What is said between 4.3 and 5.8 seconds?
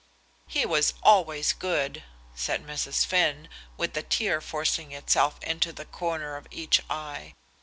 forcing itself into